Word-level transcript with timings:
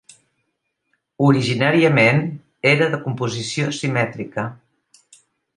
Originàriament 1.27 2.23
era 2.71 2.89
de 2.95 3.01
composició 3.05 3.71
simètrica. 3.83 4.51